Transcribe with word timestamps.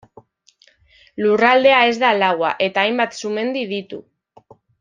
Lurraldea 1.25 1.83
ez 1.91 1.93
da 2.05 2.11
laua 2.23 2.55
eta 2.71 2.87
hainbat 2.87 3.17
sumendi 3.21 3.65
ditu. 3.77 4.05